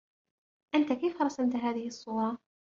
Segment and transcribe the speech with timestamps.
[0.75, 2.37] أنتَ كيف رَسَمت هذه الصورة؟